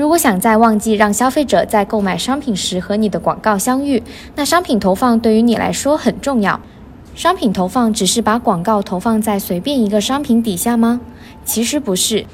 [0.00, 4.02] 如果想在旺季让消费者在购买商品时和你的广告相遇，
[4.34, 6.58] 那商品投放对于你来说很重要。
[7.14, 11.02] 商品投放只是把广告投放在随便一个商品底下吗？
[11.44, 12.24] 其实不是。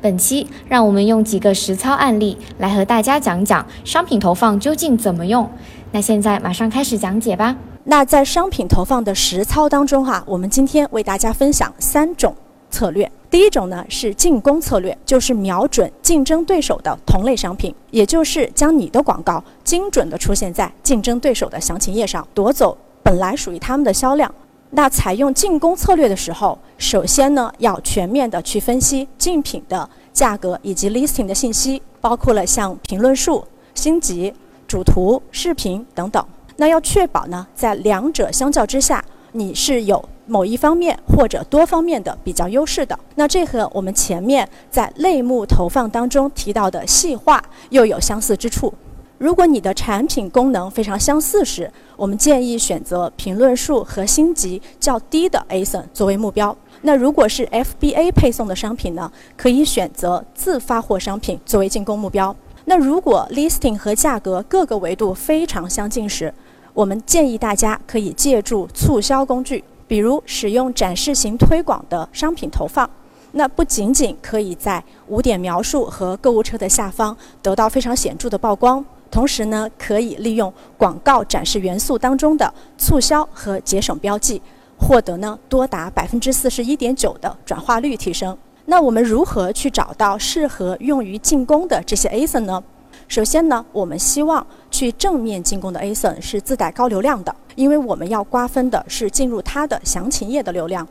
[0.00, 5.46] 本期让我们用几个实操案例来和大家讲讲商品投放究竟怎么用。
[5.92, 7.54] 那现在马上开始讲解吧。
[7.84, 12.34] 那在商品投放的实操当中哈，我们今天为大家分享三种
[12.74, 13.08] 策略。
[13.30, 24.32] 第一种呢是进攻策略，就是瞄准竞争对手的同类商品，也就是将你的广告精准的出现在竞争对手的详情页上，夺走本来属于他们的销量。
[24.70, 34.34] 那采用进攻策略的时候，首先呢要全面的去分析竞品的价格以及 listing 的信息，包括了像评论数、星级、
[34.66, 36.24] 主图、视频等等。
[36.56, 40.08] 那要确保呢，在两者相较之下，你是有。
[40.26, 48.72] 某一方面或者多方面的比较优势的，那这和我们前面在类目投放当中提到的细化又有相似之处。
[49.18, 56.54] 如果你的产品功能非常相似时，我们建议选择评论数和星级较低的 ASIN 作为目标。
[56.82, 62.34] 那如果是 FBA 配送的商品呢，可以选择自发货商品作为进攻目标。
[62.66, 66.34] 那如果 listing 和价格各个维度非常相近时，
[66.74, 69.62] 我们建议大家可以借助促销工具。
[69.86, 72.88] 比如使用展示型推广的商品投放，
[73.32, 84.40] 那不仅仅可以在五点描述和购物车的下方得到非常显著的曝光，同时呢，可以利用广告展示元素当中的促销和节省标记，
[84.78, 88.36] 获得呢多达百分之四十一点九的转化率提升。
[88.66, 92.62] 那我们如何去找到适合用于进攻的这些 ASIN 呢？
[93.08, 97.34] 首先呢，我们希望去正面进攻的 ASIN 是自带高流量的。
[97.56, 100.84] 因为我们要瓜分的是进入它的详情页的流量，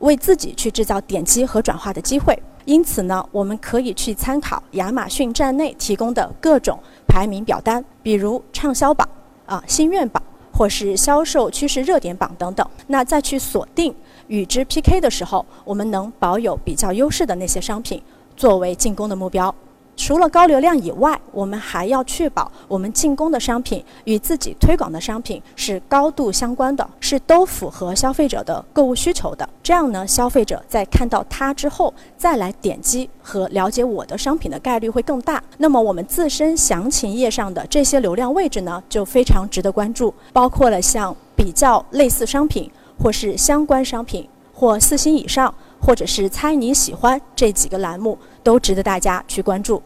[0.00, 2.36] 为自己去制造点击和转化的机会。
[2.64, 9.08] 因此呢，我们可以去参考亚马逊站内提供的各种排名表单，比如畅销榜、
[9.46, 10.20] 啊心愿榜，
[10.52, 12.68] 或是销售趋势热点榜等等。
[12.88, 13.94] 那再去锁定
[14.26, 18.02] 与之 PK 的时候，我们能保有比较优势的那些商品，
[18.36, 19.54] 作为进攻的目标。
[19.98, 29.46] 除了高流量以外，我们还要确保我们进攻的商品与自己推广的商品是高度相关的，是都符合消费者的购物需求的。
[29.60, 35.42] 这样呢，消费者在看到它之后再来点击和了解我的商品的概率会更大。
[35.58, 42.70] 那么我们自身详情页上的这些流量位置呢，就非常值得关注，包括了像比较类似商品，
[43.02, 45.52] 或是相关商品，或四星以上。
[45.80, 49.80] 或者是猜你喜欢这几个栏目都值得大家去关注，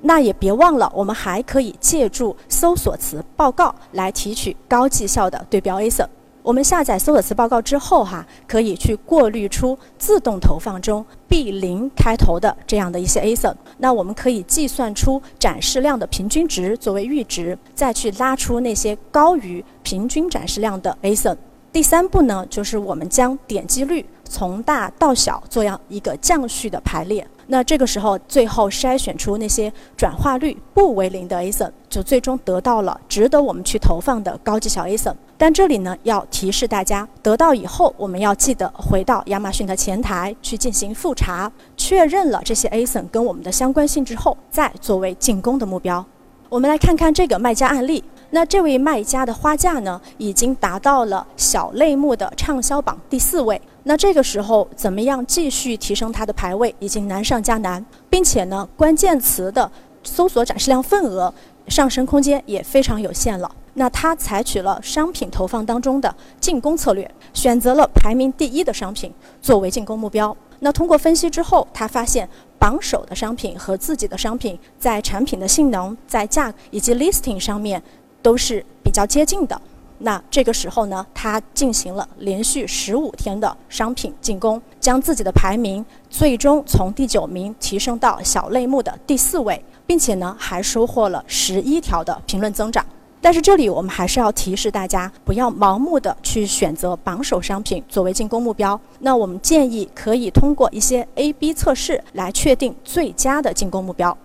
[0.00, 6.06] 那也别忘了，我们还可以借助搜索词报告来提取高绩效的对标 ASIN。
[6.42, 13.54] 我们下载搜索词报告之后，哈，可以去过滤出自动投放中 B 零开头的这样的一些 ASIN。
[13.78, 21.36] 那我们可以计算出展示量的平均值作为阈值，再去拉出那些高于平均展示量的 ASIN。
[21.70, 24.06] 第三步呢，就是我们将点击率。
[24.30, 35.14] 从大到小做样一个降序的排列，那这个时候最后筛选出那些转化率不为零的 ASIN，就最终得到了值得我们去投放的高绩效 ASIN。
[35.38, 46.04] 但这里呢要提示大家，得到以后我们要记得回到亚马逊的前台去进行复查，确认了这些 ASIN 跟我们的相关性之后，再作为进攻的目标。
[46.50, 48.04] 我们来看看这个卖家案例。
[48.30, 53.58] 那这位卖家的花价呢，已经达到了小类目的畅销榜第四位。
[53.88, 59.72] 那这个时候，怎么样继续提升它的排位，已经难上加难，并且呢，关键词的
[60.04, 61.32] 搜索展示量份额
[61.68, 63.50] 上升空间也非常有限了。
[63.72, 69.10] 那他采取了商品投放当中的进攻策略，选择了排名第一的商品
[69.40, 70.36] 作为进攻目标。
[70.58, 72.28] 那通过分析之后，他发现
[72.58, 77.82] 榜首的商品和自己的商品在产品的性能、在价以及 listing 上面。
[78.20, 79.58] 都是比较接近的。
[80.00, 92.84] 那这个时候呢，他进行了连续十五天的商品进攻，将自己的排名最终从第九名提升到小类目的第四位，并且呢，还收获了十一条的评论增长。
[93.20, 98.80] 但是这里我们还是要提示大家，不要盲目的去选择榜首商品作为进攻目标。
[99.00, 104.16] 那我们建议可以通过一些 A/B 测试来确定最佳的进攻目标。